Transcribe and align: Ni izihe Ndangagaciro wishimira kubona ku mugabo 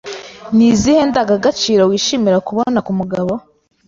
Ni 0.55 0.65
izihe 0.73 1.01
Ndangagaciro 1.09 1.83
wishimira 1.91 2.37
kubona 2.47 2.79
ku 2.85 2.91
mugabo 2.99 3.33